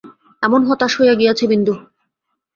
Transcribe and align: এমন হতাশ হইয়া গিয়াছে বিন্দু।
এমন 0.43 0.61
হতাশ 0.69 0.91
হইয়া 0.99 1.15
গিয়াছে 1.19 1.45
বিন্দু। 1.47 1.73